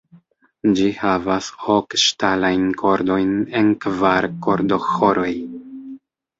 [0.77, 5.31] Ĝi havas ok ŝtalajn kordojn en kvar kordoĥoroj.